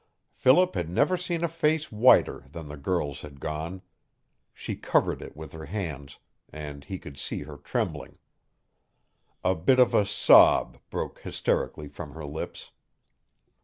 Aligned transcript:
Philip 0.33 0.73
had 0.73 0.89
never 0.89 1.15
seen 1.15 1.43
a 1.43 1.47
face 1.47 1.91
whiter 1.91 2.45
than 2.51 2.67
the 2.69 2.75
girl's 2.75 3.21
had 3.21 3.39
gone. 3.39 3.83
She 4.51 4.75
covered 4.75 5.21
it 5.21 5.37
with 5.37 5.51
her 5.51 5.67
hands, 5.67 6.17
and 6.51 6.83
he 6.83 6.97
could 6.97 7.19
see 7.19 7.43
her 7.43 7.57
trembling. 7.57 8.17
A 9.43 9.53
bit 9.53 9.77
of 9.77 9.93
a 9.93 10.07
sob 10.07 10.79
broke 10.89 11.19
hysterically 11.19 11.87
from 11.87 12.13
her 12.15 12.25
lips. 12.25 12.71